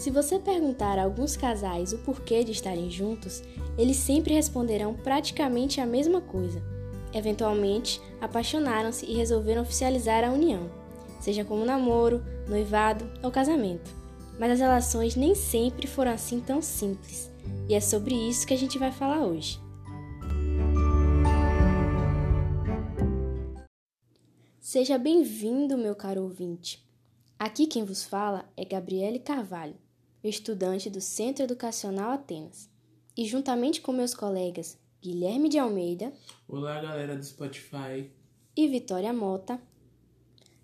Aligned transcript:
Se 0.00 0.10
você 0.10 0.38
perguntar 0.38 0.98
a 0.98 1.02
alguns 1.02 1.36
casais 1.36 1.92
o 1.92 1.98
porquê 1.98 2.42
de 2.42 2.52
estarem 2.52 2.90
juntos, 2.90 3.42
eles 3.76 3.98
sempre 3.98 4.32
responderão 4.32 4.94
praticamente 4.94 5.78
a 5.78 5.84
mesma 5.84 6.22
coisa. 6.22 6.62
Eventualmente, 7.12 8.00
apaixonaram-se 8.18 9.04
e 9.04 9.14
resolveram 9.14 9.60
oficializar 9.60 10.24
a 10.24 10.32
união, 10.32 10.70
seja 11.20 11.44
como 11.44 11.66
namoro, 11.66 12.24
noivado 12.48 13.10
ou 13.22 13.30
casamento. 13.30 13.94
Mas 14.38 14.52
as 14.52 14.60
relações 14.60 15.16
nem 15.16 15.34
sempre 15.34 15.86
foram 15.86 16.12
assim 16.12 16.40
tão 16.40 16.62
simples, 16.62 17.30
e 17.68 17.74
é 17.74 17.80
sobre 17.80 18.14
isso 18.14 18.46
que 18.46 18.54
a 18.54 18.58
gente 18.58 18.78
vai 18.78 18.90
falar 18.90 19.22
hoje. 19.22 19.60
Seja 24.58 24.96
bem-vindo, 24.96 25.76
meu 25.76 25.94
caro 25.94 26.22
ouvinte. 26.22 26.82
Aqui 27.38 27.66
quem 27.66 27.84
vos 27.84 28.02
fala 28.02 28.46
é 28.56 28.64
Gabriele 28.64 29.18
Carvalho, 29.18 29.76
estudante 30.28 30.90
do 30.90 31.00
Centro 31.00 31.44
Educacional 31.44 32.10
Atenas. 32.10 32.68
E 33.16 33.24
juntamente 33.24 33.80
com 33.80 33.92
meus 33.92 34.14
colegas 34.14 34.78
Guilherme 35.02 35.48
de 35.48 35.58
Almeida. 35.58 36.12
Olá, 36.46 36.80
galera 36.80 37.16
do 37.16 37.24
Spotify. 37.24 38.10
E 38.54 38.68
Vitória 38.68 39.12
Mota, 39.12 39.60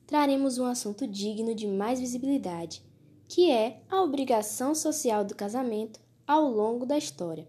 traremos 0.07 0.59
um 0.59 0.67
assunto 0.67 1.07
digno 1.07 1.55
de 1.55 1.67
mais 1.67 1.99
visibilidade, 1.99 2.83
que 3.27 3.51
é 3.51 3.83
a 3.89 4.03
obrigação 4.03 4.75
social 4.75 5.25
do 5.25 5.35
casamento 5.35 5.99
ao 6.27 6.51
longo 6.51 6.85
da 6.85 6.99
história, 6.99 7.49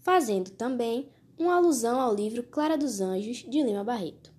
fazendo 0.00 0.50
também 0.50 1.08
uma 1.38 1.56
alusão 1.56 2.00
ao 2.00 2.14
livro 2.14 2.42
Clara 2.42 2.76
dos 2.76 3.00
Anjos 3.00 3.38
de 3.38 3.62
Lima 3.62 3.84
Barreto. 3.84 4.32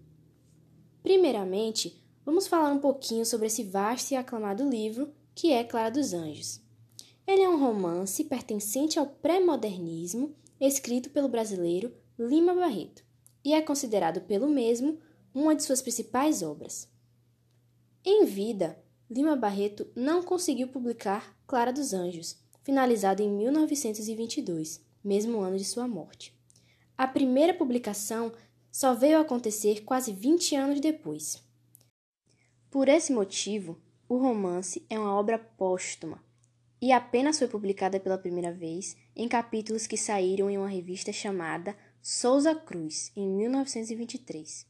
Primeiramente, 1.02 2.04
vamos 2.26 2.46
falar 2.46 2.72
um 2.72 2.80
pouquinho 2.80 3.26
sobre 3.26 3.48
esse 3.48 3.64
vasto 3.64 4.12
e 4.12 4.16
aclamado 4.16 4.70
livro 4.70 5.12
que 5.34 5.52
é 5.52 5.64
Clara 5.64 5.90
dos 5.90 6.14
Anjos. 6.14 6.62
Ele 7.30 7.44
é 7.44 7.48
um 7.48 7.60
romance 7.60 8.24
pertencente 8.24 8.98
ao 8.98 9.06
pré-modernismo, 9.06 10.36
escrito 10.60 11.12
pelo 11.12 11.30
brasileiro 11.30 11.94
Lima 12.18 12.56
Barreto, 12.56 13.06
e 13.46 13.54
é 13.54 13.62
considerado 13.62 14.22
pelo 14.22 14.50
mesmo 14.50 14.98
uma 15.32 15.56
de 15.56 15.62
suas 15.62 15.80
principais 15.80 16.42
obras. 16.42 16.90
Em 18.04 18.26
vida, 18.26 18.84
Lima 19.08 19.36
Barreto 19.36 19.86
não 19.96 20.24
conseguiu 20.24 20.70
publicar 20.70 21.38
Clara 21.46 21.72
dos 21.72 21.94
Anjos, 21.94 22.36
finalizado 22.64 23.22
em 23.22 23.30
1922, 23.30 24.84
mesmo 25.04 25.40
ano 25.40 25.56
de 25.56 25.66
sua 25.66 25.88
morte. 25.88 26.36
A 26.98 27.08
primeira 27.08 27.54
publicação 27.54 28.34
só 28.72 28.96
veio 28.96 29.20
a 29.20 29.22
acontecer 29.22 29.84
quase 29.84 30.12
20 30.12 30.56
anos 30.56 30.82
depois. 30.82 31.44
Por 32.72 32.90
esse 32.90 33.14
motivo, 33.14 33.80
o 34.08 34.18
romance 34.18 34.84
é 34.90 34.98
uma 34.98 35.14
obra 35.14 35.38
póstuma 35.38 36.28
e 36.82 36.92
apenas 36.92 37.38
foi 37.38 37.48
publicada 37.48 38.00
pela 38.00 38.18
primeira 38.18 38.52
vez 38.52 38.96
em 39.16 39.28
capítulos 39.28 39.86
que 39.86 39.98
saíram 39.98 40.50
em 40.50 40.58
uma 40.58 40.70
revista 40.70 41.12
chamada 41.12 41.76
Souza 42.02 42.56
Cruz, 42.56 43.12
em 43.16 43.28
1923. 43.28 44.66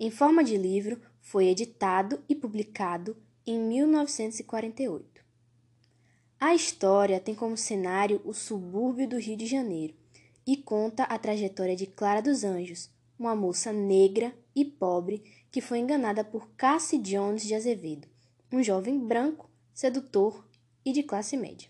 Em 0.00 0.10
forma 0.10 0.42
de 0.42 0.56
livro, 0.56 1.00
foi 1.20 1.46
editado 1.46 2.22
e 2.28 2.34
publicado 2.34 3.16
em 3.46 3.58
1948. 3.58 5.22
A 6.40 6.54
história 6.54 7.20
tem 7.20 7.34
como 7.34 7.56
cenário 7.56 8.20
o 8.24 8.32
subúrbio 8.32 9.08
do 9.08 9.18
Rio 9.18 9.36
de 9.36 9.46
Janeiro 9.46 9.94
e 10.46 10.56
conta 10.56 11.04
a 11.04 11.18
trajetória 11.18 11.76
de 11.76 11.86
Clara 11.86 12.22
dos 12.22 12.44
Anjos, 12.44 12.90
uma 13.18 13.34
moça 13.34 13.72
negra 13.72 14.32
e 14.54 14.64
pobre 14.64 15.22
que 15.50 15.60
foi 15.60 15.78
enganada 15.78 16.22
por 16.24 16.48
Cassie 16.56 16.98
Jones 16.98 17.42
de 17.42 17.54
Azevedo, 17.54 18.08
um 18.52 18.62
jovem 18.62 18.98
branco, 18.98 19.50
sedutor 19.74 20.47
e 20.88 20.92
de 20.92 21.02
classe 21.02 21.36
média. 21.36 21.68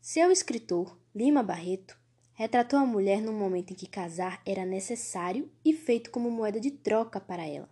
Seu 0.00 0.30
escritor, 0.30 0.96
Lima 1.12 1.42
Barreto, 1.42 1.98
retratou 2.32 2.78
a 2.78 2.86
mulher 2.86 3.20
num 3.20 3.36
momento 3.36 3.72
em 3.72 3.74
que 3.76 3.88
casar 3.88 4.40
era 4.46 4.64
necessário 4.64 5.50
e 5.64 5.72
feito 5.72 6.10
como 6.10 6.30
moeda 6.30 6.60
de 6.60 6.70
troca 6.70 7.20
para 7.20 7.44
ela. 7.44 7.68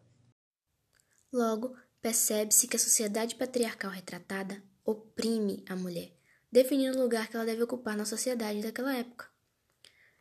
Logo, 1.32 1.76
percebe-se 2.00 2.66
que 2.66 2.76
a 2.76 2.80
sociedade 2.80 3.36
patriarcal 3.36 3.92
retratada 3.92 4.60
oprime 4.84 5.64
a 5.68 5.76
mulher, 5.76 6.12
definindo 6.50 6.98
o 6.98 7.02
lugar 7.02 7.28
que 7.28 7.36
ela 7.36 7.46
deve 7.46 7.62
ocupar 7.62 7.96
na 7.96 8.04
sociedade 8.04 8.62
daquela 8.62 8.96
época. 8.96 9.30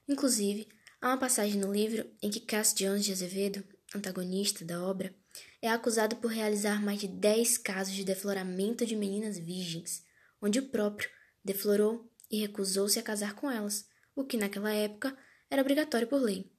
Inclusive, 0.08 0.68
Há 1.04 1.08
uma 1.08 1.18
passagem 1.18 1.60
no 1.60 1.74
livro 1.74 2.08
em 2.22 2.30
que 2.30 2.40
Cass 2.40 2.76
Jones 2.76 3.04
de 3.04 3.12
Azevedo, 3.12 3.64
antagonista 3.96 4.64
da 4.64 4.86
obra, 4.86 5.12
é 5.60 5.68
acusado 5.68 6.16
por 6.18 6.30
realizar 6.30 6.80
mais 6.80 7.00
de 7.00 7.08
10 7.08 7.58
casos 7.58 7.96
de 7.96 8.04
defloramento 8.04 8.86
de 8.86 8.96
meninas 8.96 9.36
virgens, 9.36 10.04
onde 10.42 10.60
o 10.60 10.70
próprio 10.70 11.10
deflorou 11.44 12.10
e 12.30 12.40
recusou-se 12.40 12.98
a 12.98 13.04
casar 13.04 13.36
com 13.36 13.50
elas, 13.50 13.88
o 14.16 14.24
que 14.24 14.38
naquela 14.38 14.74
época 14.74 15.16
era 15.50 15.62
obrigatório 15.62 16.08
por 16.08 16.22
lei. 16.22 16.52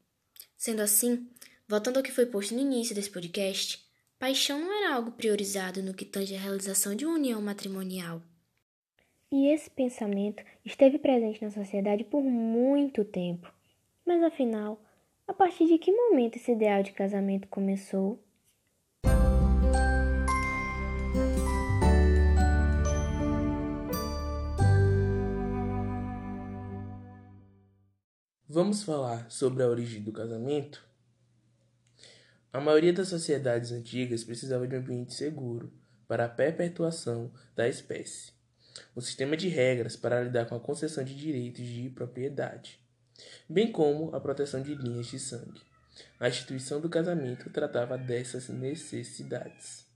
Sendo 0.57 0.81
assim, 0.81 1.29
voltando 1.67 1.97
ao 1.97 2.03
que 2.03 2.13
foi 2.13 2.27
posto 2.27 2.55
no 2.55 2.61
início 2.61 2.95
desse 2.95 3.11
podcast, 3.11 3.85
paixão 4.19 4.61
não 4.61 4.73
era 4.73 4.95
algo 4.95 5.13
priorizado 5.13 5.83
no 5.83 5.95
que 5.95 6.05
tange 6.05 6.35
à 6.35 6.39
realização 6.39 6.95
de 6.95 7.05
uma 7.05 7.15
união 7.15 7.41
matrimonial. 7.43 8.23
E 9.31 9.49
esse 9.49 9.71
pensamento 9.71 10.45
esteve 10.65 10.99
presente 10.99 11.43
na 11.43 11.51
sociedade 11.51 12.05
por 12.05 12.23
muito 12.23 13.05
tempo 13.05 13.51
mas 14.05 14.23
afinal, 14.23 14.81
a 15.27 15.33
partir 15.33 15.67
de 15.67 15.79
que 15.79 15.93
momento 15.93 16.37
esse 16.37 16.53
ideal 16.53 16.83
de 16.83 16.93
casamento 16.93 17.49
começou? 17.49 18.23
Vamos 28.55 28.83
falar 28.83 29.31
sobre 29.31 29.63
a 29.63 29.67
origem 29.67 30.03
do 30.03 30.13
casamento? 30.13 30.85
A 32.53 32.61
maioria 32.61 32.93
das 32.93 33.09
sociedades 33.09 33.73
antigas 33.73 34.25
precisava 34.25 34.69
de 34.69 34.77
um 34.77 34.79
ambiente 34.79 35.15
seguro 35.15 35.73
para 36.07 36.27
a 36.27 36.29
perpetuação 36.29 37.33
da 37.57 37.67
espécie, 37.67 38.31
um 38.95 39.01
sistema 39.01 39.39
de 39.39 39.49
regras 39.49 39.97
para 39.97 40.23
lidar 40.23 40.45
com 40.45 40.55
a 40.55 40.61
concessão 40.61 41.03
de 41.03 41.15
direitos 41.17 41.65
de 41.65 41.89
propriedade 41.89 42.79
bem 43.49 43.73
como 43.73 44.15
a 44.15 44.21
proteção 44.21 44.61
de 44.61 44.75
linhas 44.75 45.07
de 45.07 45.19
sangue. 45.19 45.63
A 46.21 46.29
instituição 46.29 46.79
do 46.79 46.91
casamento 46.91 47.49
tratava 47.49 47.97
dessas 47.97 48.51
necessidades. 48.51 49.87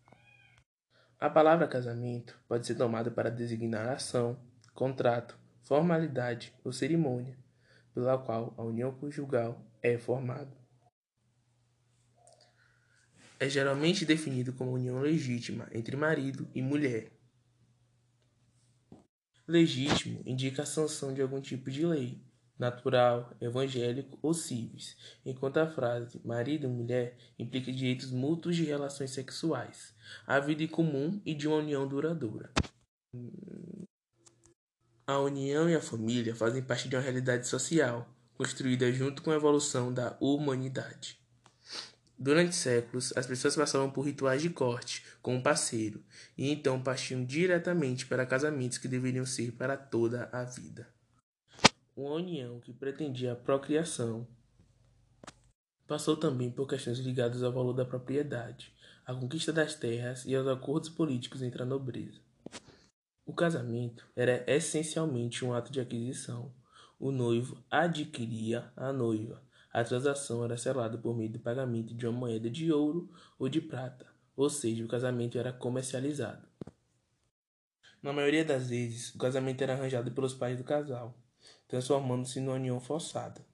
A 1.20 1.28
palavra 1.28 1.68
casamento 1.68 2.40
pode 2.48 2.66
ser 2.66 2.76
tomada 2.76 3.10
para 3.10 3.30
designar 3.30 3.90
ação, 3.90 4.38
contrato, 4.72 5.38
formalidade 5.62 6.54
ou 6.64 6.72
cerimônia, 6.72 7.36
pela 7.96 8.18
qual 8.18 8.52
a 8.58 8.62
união 8.62 8.92
conjugal 8.92 9.66
é 9.82 9.96
formada. 9.96 10.54
É 13.40 13.48
geralmente 13.48 14.04
definido 14.04 14.52
como 14.52 14.72
união 14.72 15.00
legítima 15.00 15.66
entre 15.72 15.96
marido 15.96 16.46
e 16.54 16.60
mulher. 16.60 17.10
Legítimo 19.48 20.20
indica 20.26 20.62
a 20.62 20.66
sanção 20.66 21.14
de 21.14 21.22
algum 21.22 21.40
tipo 21.40 21.70
de 21.70 21.86
lei, 21.86 22.22
natural, 22.58 23.34
evangélico 23.40 24.18
ou 24.20 24.34
civis, 24.34 24.94
enquanto 25.24 25.56
a 25.56 25.66
frase 25.66 26.20
marido 26.22 26.66
e 26.66 26.68
mulher 26.68 27.16
implica 27.38 27.72
direitos 27.72 28.10
mútuos 28.10 28.56
de 28.56 28.64
relações 28.64 29.12
sexuais, 29.12 29.96
a 30.26 30.38
vida 30.38 30.62
em 30.62 30.68
comum 30.68 31.18
e 31.24 31.32
de 31.32 31.48
uma 31.48 31.56
união 31.56 31.88
duradoura. 31.88 32.52
A 35.06 35.18
união 35.18 35.68
e 35.70 35.74
a 35.74 35.80
família 35.80 36.34
fazem 36.34 36.62
parte 36.62 36.88
de 36.88 36.96
uma 36.96 37.02
realidade 37.02 37.46
social, 37.46 38.08
construída 38.36 38.92
junto 38.92 39.22
com 39.22 39.30
a 39.30 39.36
evolução 39.36 39.92
da 39.92 40.16
humanidade. 40.20 41.18
Durante 42.18 42.56
séculos, 42.56 43.16
as 43.16 43.26
pessoas 43.26 43.54
passavam 43.54 43.90
por 43.90 44.02
rituais 44.02 44.42
de 44.42 44.50
corte 44.50 45.04
com 45.22 45.36
um 45.36 45.42
parceiro 45.42 46.02
e 46.36 46.50
então 46.50 46.82
partiam 46.82 47.24
diretamente 47.24 48.06
para 48.06 48.26
casamentos 48.26 48.78
que 48.78 48.88
deveriam 48.88 49.26
ser 49.26 49.52
para 49.52 49.76
toda 49.76 50.28
a 50.32 50.42
vida 50.42 50.88
uma 51.96 52.12
união 52.12 52.60
que 52.60 52.74
pretendia 52.74 53.32
a 53.32 53.36
procriação. 53.36 54.28
Passou 55.86 56.16
também 56.16 56.50
por 56.50 56.68
questões 56.68 56.98
ligadas 56.98 57.42
ao 57.42 57.52
valor 57.52 57.72
da 57.72 57.86
propriedade, 57.86 58.74
à 59.06 59.14
conquista 59.14 59.52
das 59.52 59.74
terras 59.74 60.26
e 60.26 60.34
aos 60.34 60.46
acordos 60.46 60.90
políticos 60.90 61.40
entre 61.40 61.62
a 61.62 61.66
nobreza. 61.66 62.20
O 63.26 63.34
casamento 63.34 64.06
era 64.16 64.42
essencialmente 64.46 65.44
um 65.44 65.52
ato 65.52 65.70
de 65.70 65.80
aquisição. 65.80 66.50
O 66.98 67.10
noivo 67.10 67.62
adquiria 67.70 68.72
a 68.74 68.90
noiva. 68.92 69.42
A 69.70 69.84
transação 69.84 70.42
era 70.42 70.56
selada 70.56 70.96
por 70.96 71.14
meio 71.14 71.30
do 71.32 71.38
pagamento 71.38 71.94
de 71.94 72.06
uma 72.06 72.18
moeda 72.18 72.48
de 72.48 72.72
ouro 72.72 73.10
ou 73.38 73.50
de 73.50 73.60
prata, 73.60 74.06
ou 74.34 74.48
seja, 74.48 74.82
o 74.82 74.88
casamento 74.88 75.36
era 75.36 75.52
comercializado. 75.52 76.48
Na 78.02 78.12
maioria 78.12 78.44
das 78.44 78.70
vezes, 78.70 79.14
o 79.14 79.18
casamento 79.18 79.60
era 79.60 79.74
arranjado 79.74 80.10
pelos 80.12 80.32
pais 80.32 80.56
do 80.56 80.64
casal 80.64 81.14
transformando-se 81.68 82.40
numa 82.40 82.56
união 82.56 82.80
forçada. 82.80 83.44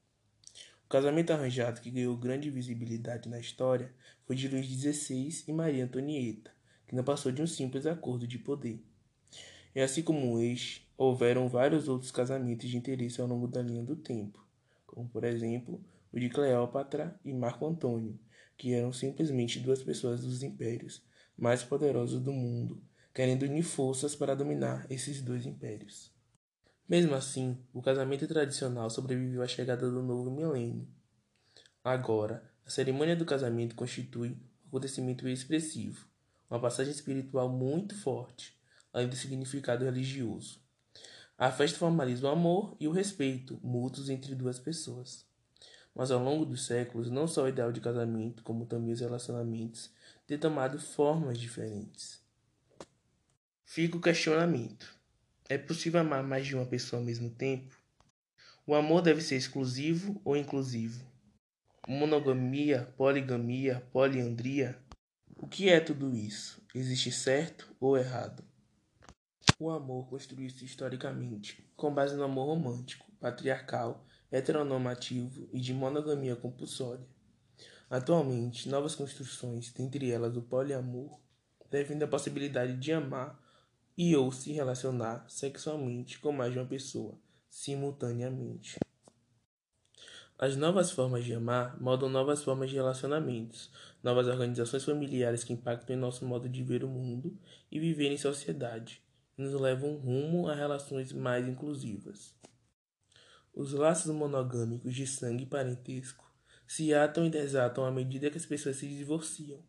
O 0.84 0.88
casamento 0.88 1.32
arranjado 1.32 1.80
que 1.80 1.90
ganhou 1.90 2.16
grande 2.16 2.50
visibilidade 2.50 3.28
na 3.28 3.40
história 3.40 3.92
foi 4.26 4.36
de 4.36 4.48
Luís 4.48 4.66
XVI 4.66 5.44
e 5.48 5.52
Maria 5.52 5.84
Antonieta, 5.84 6.50
que 6.86 6.94
não 6.94 7.02
passou 7.02 7.32
de 7.32 7.40
um 7.40 7.46
simples 7.46 7.86
acordo 7.86 8.26
de 8.26 8.38
poder. 8.38 8.84
E 9.74 9.80
assim 9.80 10.02
como 10.02 10.38
este, 10.38 10.86
houveram 10.96 11.48
vários 11.48 11.88
outros 11.88 12.10
casamentos 12.10 12.68
de 12.68 12.76
interesse 12.76 13.20
ao 13.20 13.26
longo 13.26 13.48
da 13.48 13.62
linha 13.62 13.82
do 13.82 13.96
tempo, 13.96 14.46
como 14.86 15.08
por 15.08 15.24
exemplo 15.24 15.82
o 16.12 16.20
de 16.20 16.28
Cleópatra 16.28 17.18
e 17.24 17.32
Marco 17.32 17.66
Antônio, 17.66 18.18
que 18.56 18.74
eram 18.74 18.92
simplesmente 18.92 19.58
duas 19.58 19.82
pessoas 19.82 20.22
dos 20.22 20.42
impérios 20.42 21.02
mais 21.36 21.62
poderosos 21.62 22.20
do 22.20 22.32
mundo, 22.32 22.82
querendo 23.14 23.44
unir 23.44 23.62
forças 23.62 24.14
para 24.14 24.36
dominar 24.36 24.86
esses 24.90 25.22
dois 25.22 25.46
impérios. 25.46 26.12
Mesmo 26.88 27.14
assim, 27.14 27.58
o 27.72 27.80
casamento 27.80 28.28
tradicional 28.28 28.90
sobreviveu 28.90 29.42
à 29.42 29.48
chegada 29.48 29.90
do 29.90 30.02
novo 30.02 30.30
milênio. 30.30 30.86
Agora, 31.82 32.48
a 32.66 32.70
cerimônia 32.70 33.16
do 33.16 33.24
casamento 33.24 33.74
constitui 33.74 34.30
um 34.30 34.68
acontecimento 34.68 35.26
expressivo, 35.26 36.06
uma 36.50 36.60
passagem 36.60 36.92
espiritual 36.92 37.48
muito 37.48 37.96
forte, 37.96 38.56
além 38.92 39.08
do 39.08 39.16
significado 39.16 39.84
religioso. 39.84 40.60
A 41.38 41.50
festa 41.50 41.78
formaliza 41.78 42.26
o 42.26 42.30
amor 42.30 42.76
e 42.78 42.86
o 42.86 42.92
respeito 42.92 43.58
mútuos 43.62 44.08
entre 44.08 44.34
duas 44.34 44.58
pessoas. 44.58 45.26
Mas 45.94 46.10
ao 46.10 46.22
longo 46.22 46.46
dos 46.46 46.64
séculos, 46.64 47.10
não 47.10 47.26
só 47.26 47.44
o 47.44 47.48
ideal 47.48 47.72
de 47.72 47.80
casamento, 47.80 48.42
como 48.42 48.66
também 48.66 48.92
os 48.92 49.00
relacionamentos, 49.00 49.90
têm 50.26 50.38
tomado 50.38 50.78
formas 50.78 51.38
diferentes. 51.38 52.22
Fica 53.64 53.96
o 53.96 54.00
questionamento: 54.00 54.94
é 55.48 55.58
possível 55.58 56.00
amar 56.00 56.22
mais 56.22 56.46
de 56.46 56.54
uma 56.54 56.66
pessoa 56.66 57.00
ao 57.00 57.06
mesmo 57.06 57.30
tempo? 57.30 57.76
O 58.66 58.74
amor 58.74 59.02
deve 59.02 59.20
ser 59.20 59.36
exclusivo 59.36 60.20
ou 60.24 60.36
inclusivo? 60.36 61.04
Monogamia, 61.88 62.94
poligamia, 62.96 63.80
poliandria? 63.92 64.78
O 65.36 65.48
que 65.48 65.68
é 65.68 65.80
tudo 65.80 66.14
isso? 66.14 66.62
Existe 66.72 67.10
certo 67.10 67.74
ou 67.80 67.98
errado? 67.98 68.44
O 69.58 69.70
amor 69.70 70.08
construiu-se 70.08 70.64
historicamente 70.64 71.64
com 71.76 71.92
base 71.92 72.16
no 72.16 72.24
amor 72.24 72.46
romântico, 72.46 73.06
patriarcal, 73.20 74.04
heteronormativo 74.30 75.48
e 75.52 75.60
de 75.60 75.72
monogamia 75.72 76.34
compulsória. 76.34 77.06
Atualmente, 77.88 78.68
novas 78.68 78.94
construções, 78.94 79.72
dentre 79.72 80.10
elas 80.10 80.36
o 80.36 80.42
poliamor, 80.42 81.20
defendem 81.70 82.04
a 82.04 82.10
possibilidade 82.10 82.76
de 82.76 82.92
amar 82.92 83.38
e 83.96 84.16
ou 84.16 84.32
se 84.32 84.52
relacionar 84.52 85.24
sexualmente 85.28 86.18
com 86.18 86.32
mais 86.32 86.52
de 86.52 86.58
uma 86.58 86.66
pessoa 86.66 87.18
simultaneamente. 87.48 88.78
As 90.38 90.56
novas 90.56 90.90
formas 90.90 91.24
de 91.24 91.34
amar 91.34 91.80
moldam 91.80 92.08
novas 92.08 92.42
formas 92.42 92.70
de 92.70 92.76
relacionamentos, 92.76 93.70
novas 94.02 94.26
organizações 94.26 94.84
familiares 94.84 95.44
que 95.44 95.52
impactam 95.52 95.94
em 95.94 95.98
nosso 95.98 96.24
modo 96.24 96.48
de 96.48 96.64
ver 96.64 96.82
o 96.82 96.88
mundo 96.88 97.38
e 97.70 97.78
viver 97.78 98.10
em 98.10 98.16
sociedade, 98.16 99.01
nos 99.36 99.52
levam 99.54 99.96
rumo 99.96 100.48
a 100.48 100.54
relações 100.54 101.12
mais 101.12 101.46
inclusivas. 101.48 102.34
Os 103.54 103.72
laços 103.72 104.14
monogâmicos 104.14 104.94
de 104.94 105.06
sangue 105.06 105.44
e 105.44 105.46
parentesco 105.46 106.30
se 106.66 106.94
atam 106.94 107.26
e 107.26 107.30
desatam 107.30 107.84
à 107.84 107.90
medida 107.90 108.30
que 108.30 108.38
as 108.38 108.46
pessoas 108.46 108.76
se 108.76 108.88
divorciam, 108.88 109.60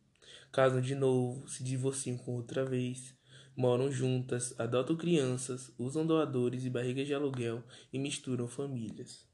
casam 0.51 0.79
de 0.79 0.95
novo, 0.95 1.47
se 1.49 1.63
divorciam 1.63 2.17
com 2.17 2.35
outra 2.35 2.63
vez, 2.63 3.13
moram 3.55 3.91
juntas, 3.91 4.57
adotam 4.57 4.95
crianças, 4.95 5.73
usam 5.77 6.05
doadores 6.05 6.63
e 6.63 6.69
barrigas 6.69 7.07
de 7.07 7.13
aluguel 7.13 7.63
e 7.91 7.99
misturam 7.99 8.47
famílias. 8.47 9.27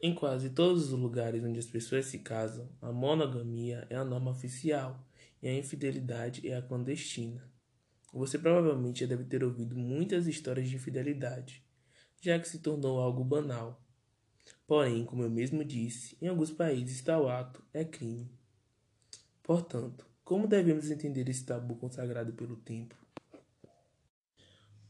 Em 0.00 0.14
quase 0.14 0.50
todos 0.50 0.92
os 0.92 0.98
lugares 0.98 1.42
onde 1.42 1.58
as 1.58 1.66
pessoas 1.66 2.06
se 2.06 2.20
casam, 2.20 2.68
a 2.80 2.92
monogamia 2.92 3.86
é 3.90 3.96
a 3.96 4.04
norma 4.04 4.30
oficial 4.30 5.04
e 5.42 5.48
a 5.48 5.54
infidelidade 5.56 6.48
é 6.48 6.56
a 6.56 6.62
clandestina. 6.62 7.48
Você 8.12 8.38
provavelmente 8.38 9.00
já 9.00 9.06
deve 9.06 9.24
ter 9.24 9.44
ouvido 9.44 9.76
muitas 9.76 10.26
histórias 10.26 10.68
de 10.68 10.76
infidelidade, 10.76 11.62
já 12.20 12.38
que 12.38 12.48
se 12.48 12.58
tornou 12.58 13.00
algo 13.00 13.22
banal. 13.22 13.82
Porém, 14.66 15.04
como 15.04 15.22
eu 15.22 15.30
mesmo 15.30 15.64
disse, 15.64 16.16
em 16.20 16.28
alguns 16.28 16.50
países 16.50 17.02
tal 17.02 17.28
ato 17.28 17.62
é 17.72 17.84
crime. 17.84 18.30
Portanto, 19.42 20.06
como 20.24 20.46
devemos 20.46 20.90
entender 20.90 21.28
esse 21.28 21.44
tabu 21.44 21.76
consagrado 21.76 22.32
pelo 22.32 22.56
tempo? 22.56 22.94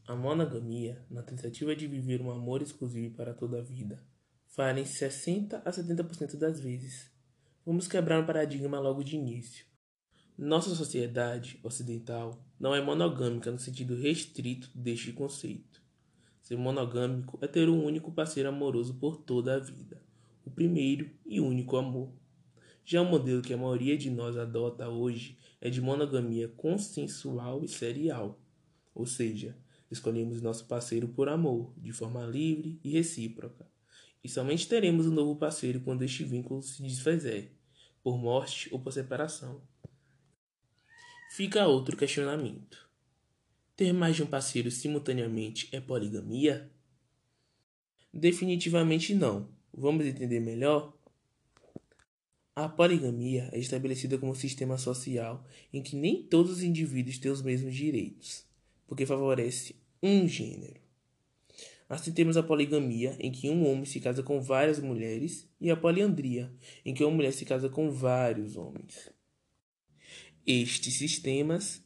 A 0.05 0.15
monogamia, 0.15 1.05
na 1.09 1.21
tentativa 1.21 1.75
de 1.75 1.87
viver 1.87 2.21
um 2.21 2.31
amor 2.31 2.61
exclusivo 2.61 3.15
para 3.15 3.33
toda 3.33 3.59
a 3.59 3.61
vida, 3.61 4.03
falha 4.47 4.79
em 4.79 4.85
60 4.85 5.61
a 5.63 5.71
70% 5.71 6.35
das 6.35 6.59
vezes. 6.59 7.11
Vamos 7.65 7.87
quebrar 7.87 8.19
um 8.19 8.25
paradigma 8.25 8.79
logo 8.79 9.03
de 9.03 9.15
início. 9.15 9.68
Nossa 10.41 10.73
sociedade 10.73 11.59
ocidental 11.61 12.41
não 12.59 12.73
é 12.73 12.81
monogâmica 12.81 13.51
no 13.51 13.59
sentido 13.59 13.93
restrito 13.93 14.71
deste 14.73 15.11
conceito. 15.11 15.81
Ser 16.41 16.57
monogâmico 16.57 17.37
é 17.41 17.47
ter 17.47 17.67
um 17.67 17.83
único 17.83 18.11
parceiro 18.11 18.47
amoroso 18.47 18.93
por 18.93 19.17
toda 19.17 19.55
a 19.55 19.59
vida, 19.59 20.01
o 20.45 20.49
primeiro 20.49 21.09
e 21.25 21.41
único 21.41 21.75
amor. 21.75 22.11
Já 22.85 23.01
o 23.01 23.05
modelo 23.05 23.41
que 23.41 23.53
a 23.53 23.57
maioria 23.57 23.97
de 23.97 24.09
nós 24.09 24.37
adota 24.37 24.87
hoje 24.87 25.37
é 25.59 25.69
de 25.69 25.81
monogamia 25.81 26.47
consensual 26.47 27.63
e 27.63 27.67
serial, 27.67 28.39
ou 28.95 29.05
seja, 29.05 29.55
Escolhemos 29.91 30.39
nosso 30.39 30.65
parceiro 30.65 31.07
por 31.07 31.27
amor, 31.29 31.73
de 31.75 31.91
forma 31.91 32.23
livre 32.23 32.79
e 32.83 32.91
recíproca. 32.91 33.67
E 34.23 34.29
somente 34.29 34.67
teremos 34.67 35.07
um 35.07 35.11
novo 35.11 35.35
parceiro 35.35 35.79
quando 35.79 36.03
este 36.03 36.23
vínculo 36.23 36.61
se 36.61 36.83
desfizer, 36.83 37.51
por 38.03 38.17
morte 38.17 38.69
ou 38.71 38.79
por 38.79 38.93
separação. 38.93 39.61
Fica 41.29 41.67
outro 41.67 41.95
questionamento. 41.95 42.89
Ter 43.77 43.93
mais 43.93 44.15
de 44.15 44.23
um 44.23 44.27
parceiro 44.27 44.69
simultaneamente 44.69 45.69
é 45.71 45.79
poligamia? 45.79 46.69
Definitivamente 48.13 49.15
não. 49.15 49.47
Vamos 49.73 50.05
entender 50.05 50.41
melhor? 50.41 50.93
A 52.53 52.67
poligamia 52.67 53.49
é 53.53 53.59
estabelecida 53.59 54.17
como 54.17 54.33
um 54.33 54.35
sistema 54.35 54.77
social 54.77 55.45
em 55.71 55.81
que 55.81 55.95
nem 55.95 56.23
todos 56.23 56.51
os 56.51 56.63
indivíduos 56.63 57.17
têm 57.17 57.31
os 57.31 57.41
mesmos 57.41 57.73
direitos 57.73 58.49
porque 58.89 59.05
favorece 59.05 59.75
um 60.01 60.27
gênero. 60.27 60.81
Assim 61.87 62.11
temos 62.11 62.37
a 62.37 62.43
poligamia, 62.43 63.15
em 63.19 63.31
que 63.31 63.49
um 63.49 63.69
homem 63.69 63.85
se 63.85 63.99
casa 63.99 64.23
com 64.23 64.41
várias 64.41 64.79
mulheres, 64.79 65.47
e 65.61 65.69
a 65.69 65.77
poliandria, 65.77 66.51
em 66.83 66.93
que 66.93 67.03
uma 67.03 67.15
mulher 67.15 67.31
se 67.31 67.45
casa 67.45 67.69
com 67.69 67.91
vários 67.91 68.57
homens. 68.57 69.11
Estes 70.51 70.95
sistemas 70.95 71.79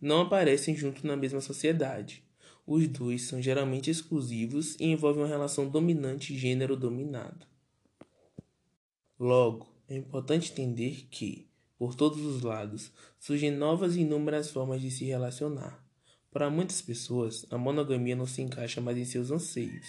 não 0.00 0.22
aparecem 0.22 0.74
juntos 0.74 1.04
na 1.04 1.16
mesma 1.16 1.40
sociedade. 1.40 2.24
Os 2.66 2.88
dois 2.88 3.22
são 3.28 3.40
geralmente 3.40 3.92
exclusivos 3.92 4.74
e 4.80 4.86
envolvem 4.86 5.22
uma 5.22 5.28
relação 5.28 5.68
dominante 5.68 6.36
gênero-dominado. 6.36 7.46
Logo, 9.16 9.68
é 9.88 9.94
importante 9.94 10.50
entender 10.50 11.06
que, 11.12 11.46
por 11.78 11.94
todos 11.94 12.20
os 12.22 12.42
lados, 12.42 12.90
surgem 13.20 13.52
novas 13.52 13.94
e 13.94 14.00
inúmeras 14.00 14.50
formas 14.50 14.80
de 14.80 14.90
se 14.90 15.04
relacionar. 15.04 15.80
Para 16.28 16.50
muitas 16.50 16.82
pessoas, 16.82 17.46
a 17.52 17.56
monogamia 17.56 18.16
não 18.16 18.26
se 18.26 18.42
encaixa 18.42 18.80
mais 18.80 18.98
em 18.98 19.04
seus 19.04 19.30
anseios, 19.30 19.86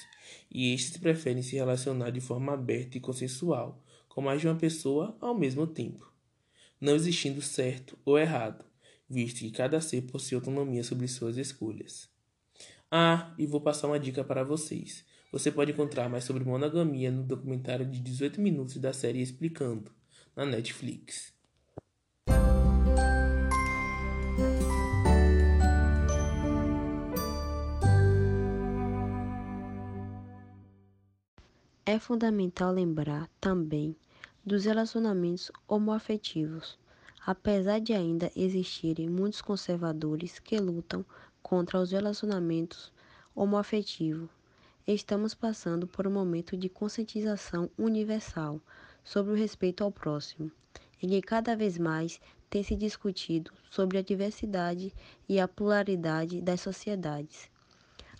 e 0.51 0.71
estes 0.71 0.97
preferem 0.97 1.41
se 1.41 1.55
relacionar 1.55 2.11
de 2.11 2.21
forma 2.21 2.53
aberta 2.53 2.95
e 2.95 3.01
consensual 3.01 3.83
com 4.07 4.21
mais 4.21 4.39
de 4.39 4.47
uma 4.47 4.55
pessoa 4.55 5.17
ao 5.19 5.33
mesmo 5.33 5.65
tempo, 5.65 6.12
não 6.83 6.95
existindo 6.95 7.41
certo 7.41 7.97
ou 8.03 8.19
errado, 8.19 8.65
visto 9.09 9.39
que 9.39 9.51
cada 9.51 9.79
ser 9.79 10.01
possui 10.01 10.35
autonomia 10.35 10.83
sobre 10.83 11.07
suas 11.07 11.37
escolhas. 11.37 12.09
Ah, 12.91 13.33
e 13.37 13.47
vou 13.47 13.61
passar 13.61 13.87
uma 13.87 13.97
dica 13.97 14.21
para 14.21 14.43
vocês. 14.43 15.05
Você 15.31 15.49
pode 15.49 15.71
encontrar 15.71 16.09
mais 16.09 16.25
sobre 16.25 16.43
monogamia 16.43 17.09
no 17.09 17.23
documentário 17.23 17.85
de 17.85 18.01
18 18.01 18.41
minutos 18.41 18.75
da 18.79 18.91
série 18.91 19.21
Explicando, 19.21 19.93
na 20.35 20.45
Netflix. 20.45 21.31
É 31.85 31.97
fundamental 31.97 32.73
lembrar 32.73 33.29
também 33.39 33.95
dos 34.45 34.65
relacionamentos 34.65 35.49
homoafetivos, 35.65 36.77
apesar 37.25 37.79
de 37.79 37.93
ainda 37.93 38.29
existirem 38.35 39.09
muitos 39.09 39.41
conservadores 39.41 40.37
que 40.37 40.57
lutam 40.57 41.05
contra 41.41 41.79
os 41.79 41.91
relacionamentos 41.91 42.91
homoafetivos. 43.33 44.29
Estamos 44.85 45.33
passando 45.33 45.87
por 45.87 46.05
um 46.05 46.11
momento 46.11 46.57
de 46.57 46.67
conscientização 46.67 47.69
universal 47.77 48.59
sobre 49.01 49.31
o 49.31 49.35
respeito 49.35 49.81
ao 49.81 49.91
próximo, 49.91 50.51
em 51.01 51.07
que 51.07 51.21
cada 51.21 51.55
vez 51.55 51.77
mais 51.77 52.19
tem 52.49 52.61
se 52.63 52.75
discutido 52.75 53.49
sobre 53.71 53.97
a 53.97 54.01
diversidade 54.01 54.93
e 55.27 55.39
a 55.39 55.47
pluralidade 55.47 56.41
das 56.41 56.59
sociedades. 56.59 57.49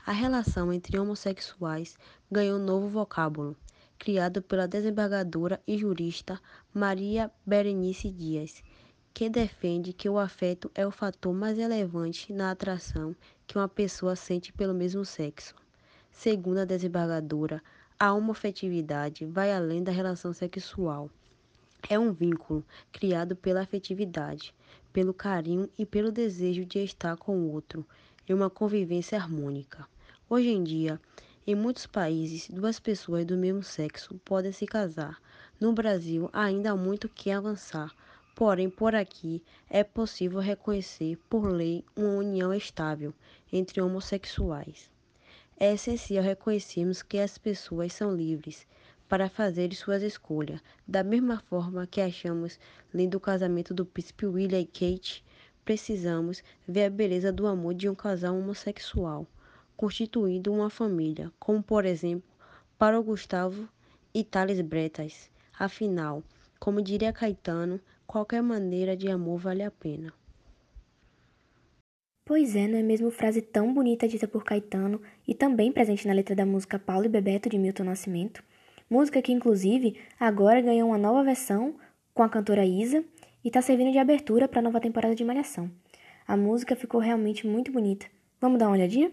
A 0.06 0.14
relação 0.14 0.72
entre 0.72 0.98
homossexuais 0.98 1.98
ganhou 2.32 2.58
um 2.58 2.64
novo 2.64 2.88
vocábulo, 2.88 3.58
criado 3.98 4.42
pela 4.42 4.68
desembargadora 4.68 5.62
e 5.68 5.78
jurista 5.78 6.40
Maria 6.74 7.32
Berenice 7.46 8.10
Dias, 8.10 8.64
que 9.14 9.30
defende 9.30 9.94
que 9.94 10.10
o 10.10 10.18
afeto 10.18 10.72
é 10.74 10.86
o 10.86 10.92
fator 10.92 11.34
mais 11.34 11.58
relevante 11.58 12.34
na 12.34 12.52
atração 12.52 13.16
que 13.46 13.58
uma 13.58 13.68
pessoa 13.68 14.16
sente 14.16 14.52
pelo 14.52 14.74
mesmo 14.74 15.06
sexo. 15.06 15.54
Segundo 16.12 16.60
a 16.60 16.66
desembargadora, 16.66 17.62
a 18.00 18.14
homofetividade 18.14 19.26
vai 19.26 19.54
além 19.54 19.84
da 19.84 19.92
relação 19.92 20.34
sexual. 20.34 21.10
É 21.90 22.00
um 22.00 22.12
vínculo 22.12 22.66
criado 22.92 23.36
pela 23.36 23.62
afetividade, 23.62 24.54
pelo 24.92 25.14
carinho 25.14 25.70
e 25.78 25.86
pelo 25.86 26.12
desejo 26.12 26.66
de 26.66 26.80
estar 26.80 27.18
com 27.18 27.38
o 27.38 27.52
outro 27.52 27.86
em 28.28 28.34
uma 28.34 28.50
convivência 28.50 29.18
harmônica. 29.18 29.88
Hoje 30.30 30.50
em 30.50 30.64
dia, 30.64 31.00
em 31.46 31.56
muitos 31.56 31.86
países, 31.86 32.50
duas 32.50 32.80
pessoas 32.80 33.26
do 33.26 33.36
mesmo 33.36 33.62
sexo 33.62 34.18
podem 34.24 34.54
se 34.54 34.66
casar. 34.66 35.22
No 35.60 35.74
Brasil, 35.74 36.30
ainda 36.32 36.72
há 36.72 36.76
muito 36.76 37.10
que 37.10 37.30
avançar, 37.32 37.94
porém, 38.34 38.70
por 38.70 38.96
aqui 38.96 39.44
é 39.70 39.84
possível 39.84 40.40
reconhecer 40.40 41.18
por 41.30 41.52
lei 41.52 41.84
uma 41.98 42.20
união 42.20 42.54
estável 42.54 43.14
entre 43.52 43.82
homossexuais. 43.82 44.90
É 45.60 45.74
essencial 45.74 46.24
reconhecermos 46.24 47.04
que 47.04 47.20
as 47.20 47.38
pessoas 47.38 47.92
são 47.92 48.16
livres 48.16 48.66
para 49.10 49.28
fazer 49.30 49.74
suas 49.74 50.02
escolhas, 50.02 50.62
da 50.88 51.04
mesma 51.04 51.44
forma 51.50 51.86
que 51.86 52.00
achamos 52.00 52.58
lindo 52.94 53.18
o 53.18 53.22
casamento 53.22 53.74
do 53.74 53.86
príncipe 53.86 54.26
William 54.26 54.62
e 54.62 54.66
Kate, 54.66 55.26
precisamos 55.66 56.42
ver 56.66 56.86
a 56.86 56.90
beleza 56.90 57.34
do 57.34 57.46
amor 57.48 57.74
de 57.74 57.90
um 57.90 57.96
casal 57.96 58.34
homossexual 58.34 59.28
constituindo 59.76 60.52
uma 60.52 60.70
família, 60.70 61.32
como 61.40 61.62
por 61.62 61.86
exemplo 61.86 62.30
para 62.78 63.00
o 63.00 63.04
Gustavo 63.04 63.68
e 64.14 64.24
Thales 64.24 64.62
Bretas. 64.62 65.30
Afinal, 65.58 66.24
como 66.60 66.82
diria 66.82 67.14
Caetano, 67.14 67.80
qualquer 68.06 68.42
maneira 68.42 68.96
de 68.96 69.10
amor 69.10 69.40
vale 69.40 69.64
a 69.64 69.72
pena. 69.72 70.14
Pois 72.26 72.56
é, 72.56 72.68
não 72.68 72.78
é 72.78 72.84
mesmo 72.84 73.12
frase 73.12 73.42
tão 73.42 73.74
bonita 73.74 74.08
dita 74.08 74.28
por 74.28 74.46
Caetano 74.46 75.02
e 75.28 75.36
também 75.36 75.72
presente 75.72 76.08
na 76.08 76.14
letra 76.14 76.34
da 76.34 76.46
música 76.46 76.80
Paulo 76.80 77.06
e 77.06 77.10
Bebeto 77.10 77.50
de 77.50 77.58
Milton 77.58 77.84
Nascimento? 77.84 78.42
Música 78.90 79.22
que, 79.22 79.34
inclusive, 79.34 79.98
agora 80.20 80.62
ganhou 80.62 80.90
uma 80.90 80.98
nova 80.98 81.24
versão 81.24 81.76
com 82.14 82.24
a 82.24 82.30
cantora 82.30 82.66
Isa 82.66 83.04
e 83.44 83.50
está 83.50 83.62
servindo 83.62 83.92
de 83.92 83.98
abertura 83.98 84.48
para 84.48 84.60
a 84.60 84.64
nova 84.64 84.80
temporada 84.80 85.16
de 85.16 85.26
Malhação. 85.26 85.70
A 86.26 86.38
música 86.38 86.76
ficou 86.76 87.02
realmente 87.02 87.46
muito 87.46 87.72
bonita. 87.72 88.06
Vamos 88.40 88.58
dar 88.58 88.68
uma 88.68 88.76
olhadinha? 88.76 89.12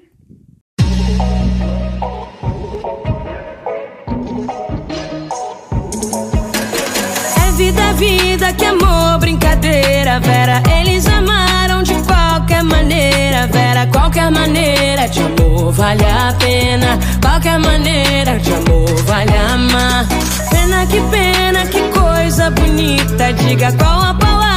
É 7.37 7.53
vida, 7.53 7.83
é 7.83 7.93
vida, 7.95 8.53
que 8.53 8.65
amor, 8.65 9.19
brincadeira, 9.19 10.21
Vera. 10.21 10.63
Eles 10.79 11.07
amaram 11.07 11.83
de 11.83 11.95
qualquer 12.03 12.63
maneira, 12.63 13.47
Vera. 13.49 13.87
Qualquer 13.87 14.31
maneira 14.31 15.09
de 15.09 15.21
amor 15.21 15.73
vale 15.73 16.05
a 16.05 16.35
pena. 16.39 16.99
Qualquer 17.21 17.59
maneira 17.59 18.39
de 18.39 18.53
amor 18.53 19.03
vale 19.05 19.37
amar. 19.37 20.07
Pena 20.51 20.87
que 20.87 21.01
pena, 21.11 21.67
que 21.67 21.81
coisa 21.91 22.51
bonita. 22.51 23.33
Diga 23.33 23.73
qual 23.73 24.03
a 24.03 24.15
palavra 24.15 24.50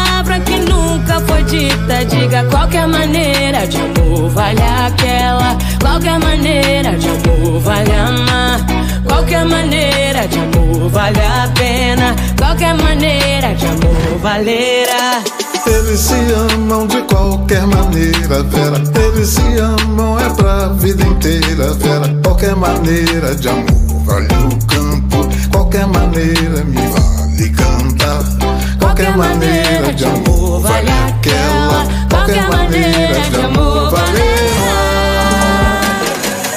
nunca 1.03 1.19
foi 1.21 1.43
dita. 1.43 2.05
Diga 2.05 2.43
qualquer 2.45 2.87
maneira 2.87 3.67
de 3.67 3.77
amor 3.77 4.29
vale 4.29 4.61
aquela. 4.61 5.57
Qualquer 5.81 6.19
maneira 6.19 6.97
de 6.97 7.07
amor 7.07 7.59
vale 7.59 7.91
amar. 7.91 8.59
Qualquer 9.05 9.45
maneira 9.45 10.27
de 10.27 10.39
amor 10.39 10.89
vale 10.89 11.19
a 11.19 11.47
pena. 11.53 12.15
Qualquer 12.37 12.75
maneira 12.75 13.53
de 13.53 13.65
amor 13.65 14.19
valerá. 14.21 15.21
Eles 15.65 15.99
se 15.99 16.15
amam 16.53 16.87
de 16.87 17.01
qualquer 17.03 17.65
maneira, 17.67 18.43
Vera. 18.43 18.83
Eles 18.95 19.29
se 19.29 19.57
amam 19.59 20.19
é 20.19 20.29
pra 20.31 20.67
vida 20.69 21.03
inteira, 21.03 21.73
Vera. 21.73 22.13
Qualquer 22.23 22.55
maneira 22.55 23.35
de 23.35 23.47
amor 23.47 24.03
vale 24.05 24.27
o 24.27 24.65
campo. 24.67 25.29
Qualquer 25.51 25.87
maneira 25.87 26.63
me 26.65 26.81
vale 26.87 27.49
cantar. 27.51 28.23
Qualquer 28.93 29.17
maneira 29.17 29.91
de 29.91 30.05
amor 30.05 30.61
vale 30.61 30.91
aquela. 31.07 31.83
Qualquer 32.11 32.47
maneira 32.47 33.21
de 33.27 33.41
amor 33.41 33.89
valerá. 33.89 35.81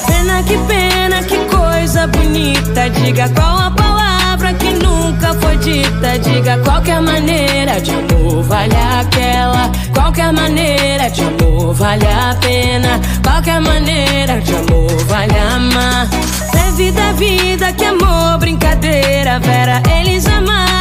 Pena 0.06 0.42
que 0.42 0.58
pena, 0.68 1.22
que 1.22 1.38
coisa 1.46 2.06
bonita. 2.06 2.90
Diga 2.90 3.30
qual 3.30 3.58
a 3.58 3.70
palavra 3.70 4.52
que 4.52 4.70
nunca 4.74 5.32
foi 5.40 5.56
dita. 5.56 6.18
Diga 6.18 6.58
qualquer 6.58 7.00
maneira 7.00 7.80
de 7.80 7.92
amor 7.92 8.42
vale 8.42 8.76
aquela. 9.00 9.72
Qualquer 9.94 10.30
maneira 10.30 11.08
de 11.08 11.22
amor 11.22 11.72
vale 11.72 12.06
a 12.06 12.36
pena. 12.38 13.00
Qualquer 13.24 13.62
maneira 13.62 14.42
de 14.42 14.54
amor 14.54 15.04
vale 15.06 15.38
amar. 15.38 16.06
É 16.52 16.70
vida, 16.72 17.00
é 17.00 17.12
vida, 17.14 17.72
que 17.72 17.86
amor, 17.86 18.36
brincadeira, 18.36 19.40
Vera. 19.40 19.82
Eles 19.98 20.26
amaram 20.26 20.75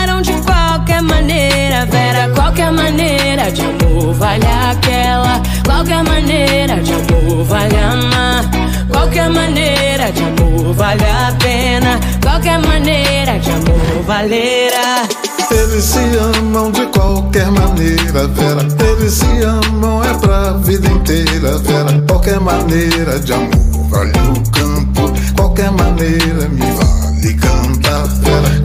qualquer 0.95 1.01
maneira, 1.01 1.85
Vera. 1.85 2.29
Qualquer 2.33 2.71
maneira 2.71 3.51
de 3.51 3.61
amor 3.61 4.13
vale 4.13 4.45
aquela. 4.45 5.41
Qualquer 5.65 6.03
maneira 6.03 6.81
de 6.81 6.93
amor 6.93 7.43
vale 7.45 7.77
amar. 7.77 8.45
Qualquer 8.91 9.29
maneira 9.29 10.11
de 10.11 10.23
amor 10.23 10.73
vale 10.73 11.03
a 11.03 11.35
pena. 11.39 11.99
Qualquer 12.21 12.59
maneira 12.59 13.39
de 13.39 13.51
amor 13.51 14.03
valerá. 14.05 15.07
Eles 15.51 15.83
se 15.83 15.99
amam 16.39 16.71
de 16.71 16.85
qualquer 16.87 17.51
maneira, 17.51 18.27
Vera. 18.27 18.67
Eles 18.79 19.13
se 19.13 19.43
amam 19.43 20.03
é 20.03 20.13
pra 20.13 20.53
vida 20.53 20.87
inteira, 20.87 21.57
Vera. 21.59 22.03
Qualquer 22.07 22.39
maneira 22.39 23.19
de 23.19 23.33
amor 23.33 23.89
vale 23.89 24.11
o 24.11 24.51
campo. 24.51 24.94
Qualquer 25.35 25.71
maneira 25.71 26.49
me 26.49 26.71
vale 26.71 27.33
cantar. 27.35 28.07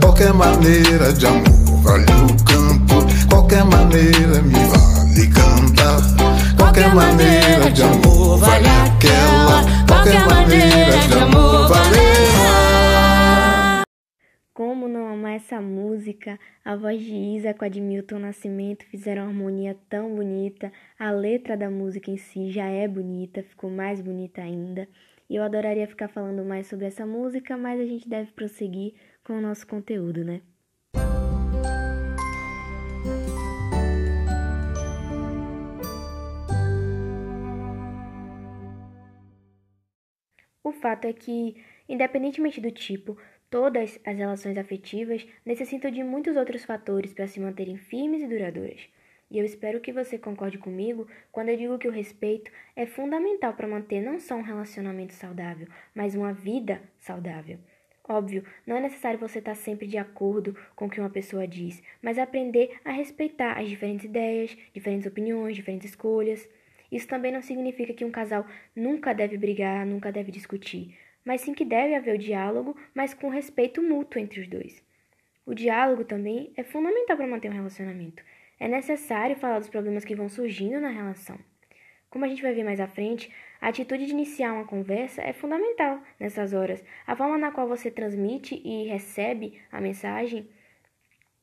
Qualquer 0.01 0.33
maneira 0.33 1.13
de 1.13 1.25
amor 1.25 1.81
vale 1.83 2.03
o 2.03 2.43
campo. 2.43 2.95
Qualquer 3.29 3.63
maneira 3.65 4.41
me 4.41 4.59
vale 4.65 5.27
cantar. 5.27 6.01
Qualquer 6.57 6.93
maneira 6.95 7.71
de 7.71 7.83
amor 7.83 8.37
vale 8.37 8.67
aquela. 8.67 9.63
Qualquer 9.87 10.25
maneira 10.27 10.97
de 11.07 11.13
amor 11.13 11.67
valerá. 11.67 12.11
Como 14.53 14.87
não 14.87 15.07
amar 15.07 15.33
essa 15.37 15.59
música? 15.59 16.39
A 16.63 16.75
voz 16.75 17.01
de 17.01 17.13
Isa 17.13 17.53
com 17.53 17.65
a 17.65 17.69
de 17.69 17.81
Milton 17.81 18.19
Nascimento 18.19 18.85
fizeram 18.85 19.23
uma 19.23 19.31
harmonia 19.31 19.75
tão 19.89 20.15
bonita. 20.15 20.71
A 20.99 21.09
letra 21.11 21.57
da 21.57 21.69
música 21.69 22.11
em 22.11 22.17
si 22.17 22.51
já 22.51 22.65
é 22.65 22.87
bonita, 22.87 23.41
ficou 23.43 23.69
mais 23.69 24.01
bonita 24.01 24.41
ainda. 24.41 24.87
E 25.31 25.37
eu 25.37 25.43
adoraria 25.43 25.87
ficar 25.87 26.09
falando 26.09 26.43
mais 26.43 26.67
sobre 26.67 26.87
essa 26.87 27.05
música, 27.05 27.57
mas 27.57 27.79
a 27.79 27.85
gente 27.85 28.05
deve 28.05 28.33
prosseguir 28.33 28.95
com 29.23 29.37
o 29.37 29.39
nosso 29.39 29.65
conteúdo, 29.65 30.25
né? 30.25 30.41
O 40.61 40.73
fato 40.73 41.05
é 41.05 41.13
que, 41.13 41.55
independentemente 41.87 42.59
do 42.59 42.69
tipo, 42.69 43.17
todas 43.49 44.01
as 44.05 44.17
relações 44.17 44.57
afetivas 44.57 45.25
necessitam 45.45 45.89
de 45.89 46.03
muitos 46.03 46.35
outros 46.35 46.65
fatores 46.65 47.13
para 47.13 47.25
se 47.25 47.39
manterem 47.39 47.77
firmes 47.77 48.21
e 48.21 48.27
duradouras. 48.27 48.81
E 49.31 49.39
eu 49.39 49.45
espero 49.45 49.79
que 49.79 49.93
você 49.93 50.17
concorde 50.17 50.57
comigo 50.57 51.07
quando 51.31 51.47
eu 51.47 51.57
digo 51.57 51.79
que 51.79 51.87
o 51.87 51.91
respeito 51.91 52.51
é 52.75 52.85
fundamental 52.85 53.53
para 53.53 53.65
manter 53.65 54.01
não 54.01 54.19
só 54.19 54.35
um 54.35 54.41
relacionamento 54.41 55.13
saudável, 55.13 55.69
mas 55.95 56.15
uma 56.15 56.33
vida 56.33 56.81
saudável. 56.99 57.57
Óbvio, 58.09 58.43
não 58.67 58.75
é 58.75 58.81
necessário 58.81 59.17
você 59.17 59.39
estar 59.39 59.55
sempre 59.55 59.87
de 59.87 59.97
acordo 59.97 60.53
com 60.75 60.85
o 60.85 60.89
que 60.89 60.99
uma 60.99 61.09
pessoa 61.09 61.47
diz, 61.47 61.81
mas 62.01 62.19
aprender 62.19 62.77
a 62.83 62.91
respeitar 62.91 63.57
as 63.57 63.69
diferentes 63.69 64.03
ideias, 64.03 64.57
diferentes 64.73 65.07
opiniões, 65.07 65.55
diferentes 65.55 65.91
escolhas. 65.91 66.49
Isso 66.91 67.07
também 67.07 67.31
não 67.31 67.41
significa 67.41 67.93
que 67.93 68.03
um 68.03 68.11
casal 68.11 68.45
nunca 68.75 69.13
deve 69.13 69.37
brigar, 69.37 69.85
nunca 69.85 70.11
deve 70.11 70.29
discutir, 70.29 70.97
mas 71.23 71.39
sim 71.39 71.53
que 71.53 71.63
deve 71.63 71.95
haver 71.95 72.15
o 72.15 72.19
diálogo, 72.19 72.75
mas 72.93 73.13
com 73.13 73.29
respeito 73.29 73.81
mútuo 73.81 74.19
entre 74.21 74.41
os 74.41 74.47
dois. 74.49 74.83
O 75.45 75.53
diálogo 75.53 76.03
também 76.03 76.51
é 76.57 76.63
fundamental 76.63 77.15
para 77.15 77.27
manter 77.27 77.49
um 77.49 77.53
relacionamento. 77.53 78.21
É 78.61 78.67
necessário 78.67 79.35
falar 79.35 79.57
dos 79.57 79.69
problemas 79.69 80.05
que 80.05 80.13
vão 80.13 80.29
surgindo 80.29 80.79
na 80.79 80.89
relação. 80.89 81.35
Como 82.11 82.23
a 82.23 82.27
gente 82.27 82.43
vai 82.43 82.53
ver 82.53 82.63
mais 82.63 82.79
à 82.79 82.87
frente, 82.87 83.33
a 83.59 83.69
atitude 83.69 84.05
de 84.05 84.11
iniciar 84.11 84.53
uma 84.53 84.67
conversa 84.67 85.19
é 85.19 85.33
fundamental 85.33 85.99
nessas 86.19 86.53
horas. 86.53 86.83
A 87.07 87.15
forma 87.15 87.39
na 87.39 87.51
qual 87.51 87.67
você 87.67 87.89
transmite 87.89 88.61
e 88.63 88.85
recebe 88.85 89.59
a 89.71 89.81
mensagem 89.81 90.47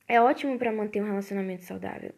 é 0.07 0.21
ótimo 0.21 0.57
para 0.57 0.71
manter 0.71 1.03
um 1.03 1.07
relacionamento 1.07 1.65
saudável. 1.65 2.15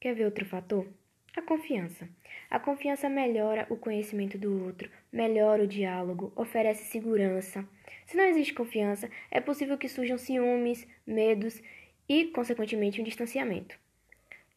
Quer 0.00 0.14
ver 0.14 0.24
outro 0.24 0.46
fator? 0.46 0.88
A 1.36 1.42
confiança. 1.42 2.08
A 2.48 2.58
confiança 2.58 3.10
melhora 3.10 3.66
o 3.68 3.76
conhecimento 3.76 4.38
do 4.38 4.64
outro, 4.64 4.90
melhora 5.12 5.64
o 5.64 5.68
diálogo, 5.68 6.32
oferece 6.34 6.84
segurança. 6.84 7.68
Se 8.06 8.16
não 8.16 8.24
existe 8.24 8.54
confiança, 8.54 9.10
é 9.30 9.38
possível 9.38 9.76
que 9.76 9.86
surjam 9.86 10.16
ciúmes, 10.16 10.88
medos 11.06 11.62
e, 12.08 12.28
consequentemente, 12.28 13.02
um 13.02 13.04
distanciamento. 13.04 13.83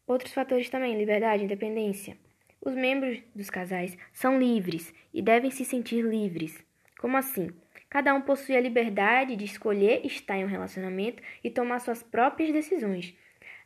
Outros 0.08 0.32
fatores 0.32 0.70
também, 0.70 0.96
liberdade, 0.96 1.44
independência. 1.44 2.16
Os 2.62 2.74
membros 2.74 3.20
dos 3.34 3.50
casais 3.50 3.94
são 4.10 4.38
livres 4.38 4.92
e 5.12 5.20
devem 5.20 5.50
se 5.50 5.66
sentir 5.66 6.02
livres. 6.02 6.64
Como 6.98 7.14
assim? 7.14 7.50
Cada 7.90 8.14
um 8.14 8.22
possui 8.22 8.56
a 8.56 8.60
liberdade 8.60 9.36
de 9.36 9.44
escolher 9.44 10.00
estar 10.06 10.38
em 10.38 10.44
um 10.44 10.48
relacionamento 10.48 11.22
e 11.44 11.50
tomar 11.50 11.78
suas 11.80 12.02
próprias 12.02 12.50
decisões. 12.50 13.14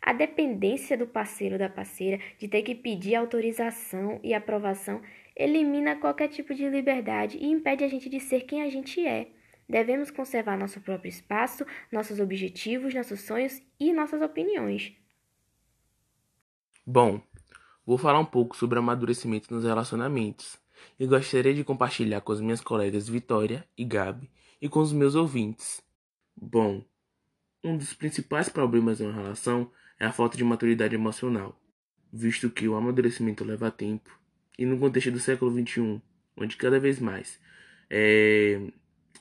A 0.01 0.13
dependência 0.13 0.97
do 0.99 1.07
parceiro 1.07 1.55
ou 1.55 1.59
da 1.61 1.69
parceira 1.69 2.19
de 2.39 2.49
ter 2.49 2.63
que 2.63 2.75
pedir 2.75 3.15
autorização 3.15 4.19
e 4.21 4.35
aprovação 4.35 5.01
elimina 5.37 5.95
qualquer 5.95 6.27
tipo 6.27 6.53
de 6.53 6.69
liberdade 6.69 7.39
e 7.39 7.47
impede 7.47 7.85
a 7.85 7.89
gente 7.89 8.09
de 8.09 8.19
ser 8.19 8.41
quem 8.41 8.63
a 8.63 8.69
gente 8.69 9.07
é. 9.07 9.29
Devemos 9.69 10.11
conservar 10.11 10.59
nosso 10.59 10.81
próprio 10.81 11.09
espaço, 11.09 11.65
nossos 11.91 12.19
objetivos, 12.19 12.93
nossos 12.93 13.21
sonhos 13.21 13.63
e 13.79 13.93
nossas 13.93 14.21
opiniões. 14.21 14.93
Bom, 16.85 17.23
vou 17.87 17.97
falar 17.97 18.19
um 18.19 18.25
pouco 18.25 18.57
sobre 18.57 18.77
amadurecimento 18.77 19.55
nos 19.55 19.63
relacionamentos 19.63 20.59
e 20.99 21.07
gostaria 21.07 21.55
de 21.55 21.63
compartilhar 21.63 22.21
com 22.23 22.33
as 22.33 22.41
minhas 22.41 22.61
colegas 22.61 23.09
Vitória 23.09 23.65
e 23.79 23.85
Gabi 23.85 24.29
e 24.61 24.69
com 24.69 24.81
os 24.81 24.93
meus 24.93 25.15
ouvintes. 25.15 25.81
Bom, 26.37 26.85
um 27.63 27.77
dos 27.77 27.95
principais 27.95 28.49
problemas 28.49 29.01
em 29.01 29.07
uma 29.07 29.13
relação 29.13 29.71
é 29.97 30.07
a 30.07 30.13
falta 30.13 30.37
de 30.37 30.43
maturidade 30.43 30.93
emocional, 30.93 31.57
visto 32.13 32.51
que 32.51 32.67
o 32.67 32.75
amadurecimento 32.75 33.45
leva 33.45 33.71
tempo 33.71 34.11
e 34.59 34.67
no 34.67 34.77
contexto 34.77 35.13
do 35.13 35.21
século 35.21 35.53
XXI, 35.53 36.03
onde 36.37 36.57
cada 36.57 36.81
vez 36.81 36.99
mais 36.99 37.39
é, 37.89 38.61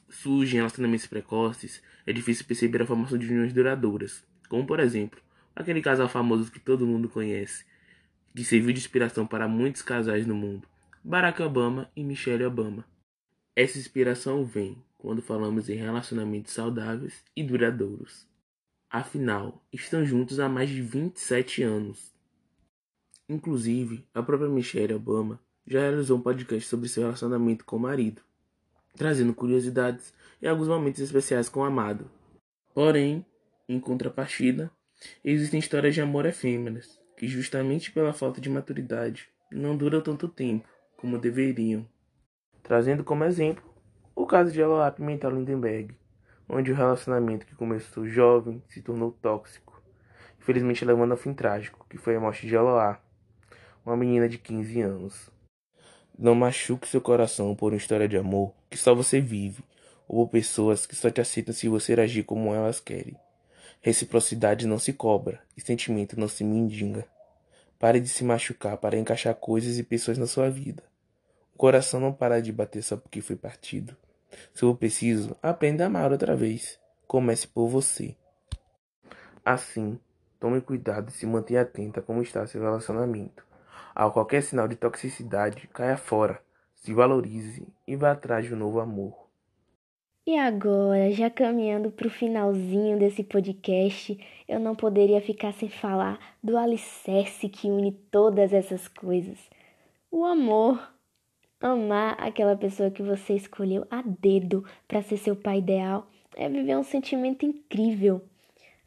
surgem 0.10 0.58
relacionamentos 0.58 1.06
precoces, 1.06 1.80
é 2.08 2.12
difícil 2.12 2.44
perceber 2.44 2.82
a 2.82 2.88
formação 2.88 3.20
de 3.20 3.28
uniões 3.28 3.54
duradouras, 3.54 4.26
como 4.50 4.66
por 4.66 4.80
exemplo, 4.80 5.22
aquele 5.62 5.82
casal 5.82 6.10
famoso 6.10 6.52
que 6.52 6.60
todo 6.60 6.86
mundo 6.86 7.08
conhece, 7.08 7.66
que 8.36 8.44
serviu 8.44 8.74
de 8.74 8.80
inspiração 8.80 9.26
para 9.26 9.48
muitos 9.48 9.82
casais 9.82 10.26
no 10.28 10.36
mundo, 10.36 10.68
Barack 11.04 11.42
Obama 11.42 11.90
e 11.96 12.04
Michelle 12.04 12.46
Obama. 12.46 12.86
Essa 13.56 13.78
inspiração 13.78 14.44
vem 14.46 14.84
quando 14.98 15.22
falamos 15.22 15.70
em 15.70 15.76
relacionamentos 15.76 16.54
saudáveis 16.54 17.24
e 17.36 17.44
duradouros. 17.44 18.28
Afinal, 18.90 19.64
estão 19.72 20.06
juntos 20.06 20.40
há 20.40 20.48
mais 20.48 20.70
de 20.70 20.82
27 20.82 21.64
anos. 21.64 22.14
Inclusive, 23.28 24.06
a 24.14 24.22
própria 24.22 24.50
Michelle 24.50 24.94
Obama 24.94 25.40
já 25.66 25.80
realizou 25.80 26.18
um 26.18 26.22
podcast 26.22 26.68
sobre 26.68 26.90
seu 26.90 27.04
relacionamento 27.04 27.64
com 27.64 27.78
o 27.78 27.80
marido, 27.80 28.22
trazendo 28.96 29.34
curiosidades 29.34 30.14
e 30.42 30.48
alguns 30.48 30.68
momentos 30.68 31.00
especiais 31.00 31.48
com 31.48 31.62
o 31.62 31.64
amado. 31.64 32.12
Porém, 32.74 33.26
em 33.68 33.80
contrapartida, 33.80 34.72
existem 35.24 35.60
histórias 35.60 35.94
de 35.94 36.02
amor 36.02 36.26
efêmeras, 36.26 37.00
que 37.18 37.28
justamente 37.28 37.92
pela 37.92 38.14
falta 38.14 38.42
de 38.42 38.50
maturidade 38.50 39.30
não 39.52 39.76
duram 39.76 40.02
tanto 40.02 40.28
tempo 40.28 40.68
como 40.98 41.18
deveriam. 41.18 41.88
Trazendo 42.64 43.04
como 43.04 43.24
exemplo 43.24 43.64
o 44.16 44.26
caso 44.26 44.52
de 44.52 44.62
Eloá 44.62 44.92
Pimentel 44.92 45.32
Lindenberg, 45.32 45.96
onde 46.48 46.72
o 46.72 46.76
relacionamento 46.76 47.46
que 47.46 47.56
começou 47.56 48.08
jovem 48.08 48.62
se 48.68 48.82
tornou 48.82 49.12
tóxico, 49.12 49.82
infelizmente 50.40 50.86
levando 50.86 51.12
ao 51.12 51.18
fim 51.18 51.34
trágico, 51.34 51.86
que 51.90 51.98
foi 51.98 52.16
a 52.16 52.20
morte 52.20 52.46
de 52.46 52.56
Eloá, 52.56 53.00
uma 53.86 53.98
menina 53.98 54.28
de 54.30 54.38
15 54.38 54.82
anos. 54.82 55.30
Não 56.18 56.36
machuque 56.36 56.88
seu 56.88 57.02
coração 57.02 57.56
por 57.56 57.72
uma 57.72 57.78
história 57.78 58.08
de 58.08 58.18
amor 58.18 58.54
que 58.70 58.78
só 58.78 58.94
você 58.94 59.20
vive, 59.20 59.64
ou 60.08 60.26
por 60.26 60.34
pessoas 60.34 60.86
que 60.86 60.96
só 60.96 61.10
te 61.10 61.22
aceitam 61.22 61.54
se 61.54 61.68
você 61.68 61.94
agir 61.94 62.24
como 62.24 62.54
elas 62.54 62.80
querem. 62.80 63.18
Reciprocidade 63.84 64.68
não 64.68 64.78
se 64.78 64.94
cobra 64.94 65.42
e 65.58 65.62
sentimento 65.62 66.20
não 66.20 66.28
se 66.28 66.44
mendiga. 66.44 67.04
Pare 67.80 68.00
de 68.00 68.10
se 68.10 68.24
machucar 68.24 68.78
para 68.78 68.96
encaixar 68.96 69.34
coisas 69.34 69.80
e 69.80 69.84
pessoas 69.84 70.20
na 70.20 70.28
sua 70.28 70.52
vida. 70.52 70.84
O 71.56 71.58
coração 71.58 72.00
não 72.00 72.14
para 72.14 72.40
de 72.40 72.52
bater 72.52 72.84
só 72.84 72.96
porque 72.96 73.22
foi 73.22 73.36
partido. 73.36 73.98
Se 74.54 74.60
for 74.60 74.76
preciso, 74.76 75.36
aprenda 75.42 75.84
a 75.84 75.88
amar 75.88 76.12
outra 76.12 76.36
vez. 76.36 76.80
Comece 77.08 77.48
por 77.48 77.68
você. 77.68 78.16
Assim, 79.44 80.00
tome 80.40 80.62
cuidado 80.62 81.10
e 81.10 81.12
se 81.12 81.26
mantenha 81.26 81.62
atenta 81.62 82.04
como 82.04 82.22
está 82.22 82.46
seu 82.46 82.62
relacionamento. 82.62 83.44
A 83.96 84.08
qualquer 84.12 84.44
sinal 84.44 84.68
de 84.68 84.76
toxicidade, 84.76 85.68
caia 85.74 85.98
fora, 85.98 86.40
se 86.76 86.94
valorize 86.94 87.68
e 87.88 87.96
vá 87.96 88.12
atrás 88.12 88.46
de 88.46 88.54
um 88.54 88.58
novo 88.58 88.80
amor. 88.80 89.31
E 90.32 90.38
agora, 90.38 91.12
já 91.12 91.30
caminhando 91.30 91.92
para 91.92 92.08
o 92.08 92.10
finalzinho 92.10 92.98
desse 92.98 93.22
podcast, 93.22 94.18
eu 94.48 94.62
não 94.62 94.74
poderia 94.74 95.20
ficar 95.20 95.52
sem 95.52 95.68
falar 95.68 96.38
do 96.42 96.58
alicerce 96.58 97.50
que 97.50 97.68
une 97.68 97.92
todas 97.92 98.54
essas 98.54 98.88
coisas: 98.88 99.38
o 100.10 100.24
amor. 100.24 100.82
Amar 101.60 102.16
aquela 102.18 102.56
pessoa 102.56 102.90
que 102.90 103.04
você 103.04 103.34
escolheu 103.34 103.86
a 103.92 104.02
dedo 104.02 104.64
para 104.88 105.02
ser 105.02 105.18
seu 105.18 105.36
pai 105.36 105.58
ideal 105.58 106.08
é 106.38 106.48
viver 106.48 106.78
um 106.78 106.84
sentimento 106.84 107.46
incrível. 107.46 108.22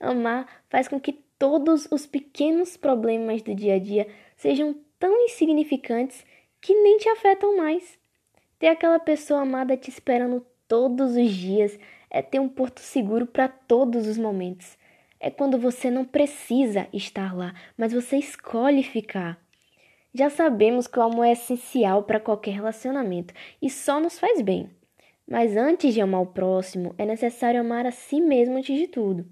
Amar 0.00 0.48
faz 0.70 0.88
com 0.88 0.98
que 0.98 1.12
todos 1.38 1.86
os 1.92 2.06
pequenos 2.06 2.74
problemas 2.78 3.42
do 3.42 3.54
dia 3.54 3.74
a 3.74 3.78
dia 3.78 4.08
sejam 4.34 4.74
tão 4.98 5.14
insignificantes 5.26 6.24
que 6.62 6.72
nem 6.72 6.96
te 6.96 7.10
afetam 7.10 7.54
mais. 7.54 7.98
Ter 8.58 8.68
aquela 8.68 8.98
pessoa 8.98 9.42
amada 9.42 9.76
te 9.76 9.90
esperando 9.90 10.42
todos 10.68 11.16
os 11.16 11.30
dias 11.30 11.78
é 12.10 12.22
ter 12.22 12.38
um 12.38 12.48
porto 12.48 12.80
seguro 12.80 13.26
para 13.26 13.48
todos 13.48 14.06
os 14.06 14.18
momentos. 14.18 14.76
É 15.18 15.30
quando 15.30 15.58
você 15.58 15.90
não 15.90 16.04
precisa 16.04 16.86
estar 16.92 17.34
lá, 17.34 17.54
mas 17.76 17.92
você 17.92 18.16
escolhe 18.16 18.82
ficar. 18.82 19.38
Já 20.12 20.30
sabemos 20.30 20.86
que 20.86 20.98
o 20.98 21.02
amor 21.02 21.24
é 21.24 21.32
essencial 21.32 22.04
para 22.04 22.20
qualquer 22.20 22.52
relacionamento 22.52 23.34
e 23.60 23.68
só 23.68 23.98
nos 23.98 24.18
faz 24.18 24.40
bem. 24.40 24.70
Mas 25.26 25.56
antes 25.56 25.92
de 25.92 26.00
amar 26.00 26.22
o 26.22 26.26
próximo, 26.26 26.94
é 26.98 27.04
necessário 27.04 27.60
amar 27.60 27.86
a 27.86 27.90
si 27.90 28.20
mesmo 28.20 28.58
antes 28.58 28.78
de 28.78 28.86
tudo. 28.86 29.26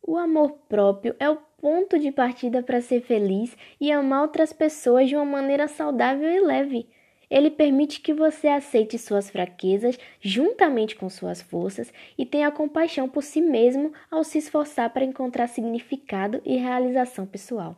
O 0.00 0.16
amor 0.16 0.52
próprio 0.68 1.16
é 1.18 1.28
o 1.28 1.38
ponto 1.60 1.98
de 1.98 2.12
partida 2.12 2.62
para 2.62 2.80
ser 2.80 3.00
feliz 3.00 3.56
e 3.80 3.90
amar 3.90 4.22
outras 4.22 4.52
pessoas 4.52 5.08
de 5.08 5.16
uma 5.16 5.24
maneira 5.24 5.66
saudável 5.66 6.30
e 6.30 6.40
leve. 6.40 6.88
Ele 7.30 7.50
permite 7.50 8.00
que 8.00 8.14
você 8.14 8.48
aceite 8.48 8.98
suas 8.98 9.28
fraquezas 9.30 9.98
juntamente 10.20 10.94
com 10.94 11.10
suas 11.10 11.42
forças 11.42 11.92
e 12.16 12.24
tenha 12.24 12.50
compaixão 12.50 13.08
por 13.08 13.22
si 13.22 13.40
mesmo 13.40 13.92
ao 14.10 14.22
se 14.22 14.38
esforçar 14.38 14.90
para 14.90 15.04
encontrar 15.04 15.48
significado 15.48 16.40
e 16.44 16.56
realização 16.56 17.26
pessoal. 17.26 17.76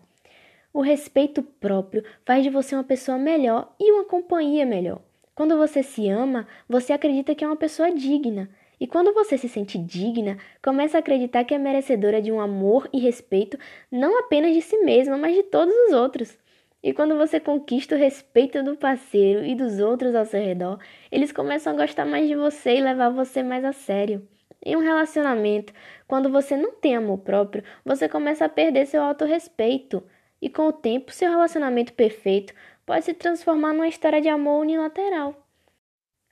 O 0.73 0.81
respeito 0.81 1.43
próprio 1.43 2.05
faz 2.27 2.43
de 2.43 2.51
você 2.51 2.75
uma 2.75 2.85
pessoa 2.85 3.17
melhor 3.17 3.75
e 3.81 3.91
uma 3.91 4.05
companhia 4.05 4.67
melhor. 4.67 5.01
Quando 5.35 5.57
você 5.57 5.83
se 5.83 6.09
ama, 6.09 6.47
você 6.69 6.93
acredita 6.93 7.35
que 7.35 7.45
é 7.45 7.47
uma 7.47 7.57
pessoa 7.57 7.91
digna. 7.91 8.51
E 8.81 8.87
quando 8.87 9.13
você 9.13 9.39
se 9.39 9.49
sente 9.49 9.79
digna, 9.79 10.37
começa 10.63 10.99
a 10.99 11.01
acreditar 11.01 11.45
que 11.45 11.55
é 11.55 11.59
merecedora 11.59 12.21
de 12.21 12.31
um 12.31 12.41
amor 12.41 12.89
e 12.93 13.01
respeito 13.01 13.59
não 13.91 14.21
apenas 14.21 14.55
de 14.55 14.61
si 14.61 14.79
mesma, 14.79 15.17
mas 15.17 15.35
de 15.35 15.43
todos 15.45 15.75
os 15.87 15.93
outros. 15.93 16.39
E 16.83 16.93
quando 16.93 17.17
você 17.17 17.41
conquista 17.41 17.97
o 17.97 17.99
respeito 17.99 18.63
do 18.63 18.77
parceiro 18.77 19.45
e 19.45 19.55
dos 19.55 19.81
outros 19.81 20.15
ao 20.15 20.25
seu 20.25 20.41
redor, 20.41 20.79
eles 21.11 21.33
começam 21.33 21.73
a 21.73 21.77
gostar 21.77 22.05
mais 22.05 22.29
de 22.29 22.37
você 22.37 22.77
e 22.77 22.81
levar 22.81 23.11
você 23.11 23.43
mais 23.43 23.65
a 23.65 23.73
sério. 23.73 24.27
Em 24.65 24.77
um 24.77 24.81
relacionamento, 24.81 25.73
quando 26.07 26.31
você 26.31 26.57
não 26.57 26.73
tem 26.73 26.97
amor 26.97 27.19
próprio, 27.19 27.65
você 27.85 28.09
começa 28.09 28.45
a 28.45 28.49
perder 28.49 28.87
seu 28.87 29.03
autorrespeito. 29.03 30.03
E 30.41 30.49
com 30.49 30.69
o 30.69 30.73
tempo, 30.73 31.13
seu 31.13 31.31
relacionamento 31.31 31.93
perfeito 31.93 32.55
pode 32.87 33.05
se 33.05 33.15
transformar 33.15 33.73
numa 33.73 33.89
história 33.89 34.21
de 34.21 34.29
amor 34.29 34.61
unilateral. 34.61 35.48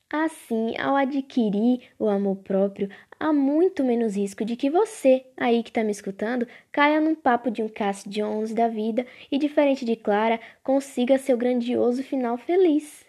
Assim, 0.08 0.78
ao 0.78 0.94
adquirir 0.94 1.80
o 1.98 2.08
amor 2.08 2.36
próprio, 2.36 2.88
há 3.18 3.32
muito 3.32 3.82
menos 3.82 4.16
risco 4.16 4.44
de 4.44 4.54
que 4.54 4.70
você, 4.70 5.26
aí 5.36 5.64
que 5.64 5.70
está 5.70 5.82
me 5.82 5.90
escutando, 5.90 6.46
caia 6.70 7.00
num 7.00 7.16
papo 7.16 7.50
de 7.50 7.60
um 7.60 7.68
Cass 7.68 8.04
Jones 8.06 8.54
da 8.54 8.68
vida 8.68 9.04
e, 9.32 9.36
diferente 9.36 9.84
de 9.84 9.96
Clara, 9.96 10.38
consiga 10.62 11.18
seu 11.18 11.36
grandioso 11.36 12.04
final 12.04 12.38
feliz. 12.38 13.04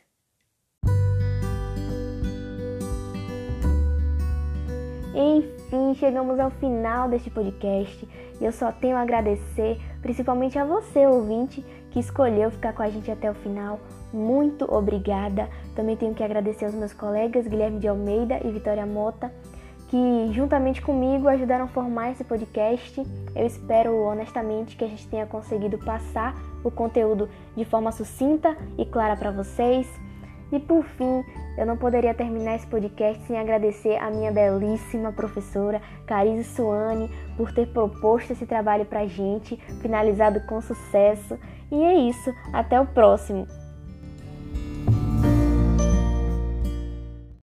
Enfim, 5.14 5.94
chegamos 6.00 6.40
ao 6.40 6.50
final 6.50 7.10
deste 7.10 7.30
podcast 7.30 8.08
e 8.40 8.46
eu 8.46 8.52
só 8.52 8.72
tenho 8.72 8.98
a 8.98 9.02
agradecer, 9.02 9.80
principalmente 10.02 10.58
a 10.60 10.66
você, 10.66 11.06
ouvinte, 11.08 11.66
que 11.92 12.00
escolheu 12.00 12.52
ficar 12.52 12.74
com 12.74 12.84
a 12.84 12.90
gente 12.90 13.10
até 13.10 13.30
o 13.30 13.34
final. 13.34 13.80
Muito 14.14 14.66
obrigada. 14.72 15.50
Também 15.76 15.98
tenho 15.98 16.14
que 16.14 16.24
agradecer 16.24 16.66
aos 16.66 16.76
meus 16.76 16.94
colegas 16.94 17.48
Guilherme 17.48 17.80
de 17.80 17.88
Almeida 17.88 18.40
e 18.46 18.52
Vitória 18.52 18.86
Mota, 18.86 19.32
que 19.90 20.32
juntamente 20.32 20.82
comigo 20.82 21.28
ajudaram 21.28 21.66
a 21.66 21.70
formar 21.70 22.12
esse 22.12 22.24
podcast. 22.24 23.02
Eu 23.36 23.46
espero 23.46 23.96
honestamente 24.04 24.76
que 24.76 24.84
a 24.84 24.88
gente 24.88 25.08
tenha 25.08 25.26
conseguido 25.26 25.78
passar 25.78 26.36
o 26.64 26.70
conteúdo 26.70 27.30
de 27.56 27.66
forma 27.66 27.92
sucinta 27.92 28.56
e 28.78 28.86
clara 28.86 29.16
para 29.16 29.32
vocês. 29.32 29.88
E 30.52 30.60
por 30.60 30.84
fim, 30.84 31.24
eu 31.58 31.66
não 31.66 31.76
poderia 31.76 32.14
terminar 32.14 32.56
esse 32.56 32.68
podcast 32.68 33.22
sem 33.24 33.38
agradecer 33.38 33.98
a 33.98 34.12
minha 34.12 34.32
belíssima 34.32 35.12
professora 35.12 35.82
Carize 36.06 36.44
Suane 36.44 37.10
por 37.36 37.52
ter 37.52 37.68
proposto 37.68 38.32
esse 38.32 38.46
trabalho 38.46 38.86
pra 38.86 39.08
gente, 39.08 39.58
finalizado 39.82 40.40
com 40.42 40.62
sucesso. 40.62 41.38
E 41.72 41.84
é 41.84 41.96
isso, 41.96 42.32
até 42.54 42.80
o 42.80 42.86
próximo! 42.86 43.57